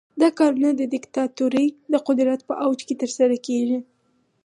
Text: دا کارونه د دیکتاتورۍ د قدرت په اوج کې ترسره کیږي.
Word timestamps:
دا 0.21 0.29
کارونه 0.39 0.69
د 0.75 0.81
دیکتاتورۍ 0.93 1.67
د 1.91 1.95
قدرت 2.07 2.39
په 2.47 2.53
اوج 2.63 2.79
کې 2.87 2.95
ترسره 3.01 3.35
کیږي. 3.45 3.79